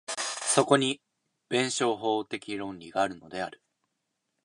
[0.41, 0.99] そこに
[1.47, 3.61] 弁証法的論理があるのである。